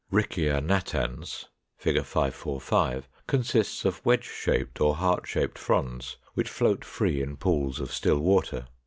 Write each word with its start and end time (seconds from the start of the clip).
Riccia 0.09 0.61
natans 0.63 1.45
(Fig. 1.77 1.97
545) 2.03 3.07
consists 3.27 3.85
of 3.85 4.03
wedge 4.03 4.23
shaped 4.27 4.81
or 4.81 4.95
heart 4.95 5.27
shaped 5.27 5.59
fronds, 5.59 6.17
which 6.33 6.49
float 6.49 6.83
free 6.83 7.21
in 7.21 7.37
pools 7.37 7.79
of 7.79 7.93
still 7.93 8.17
water. 8.17 8.65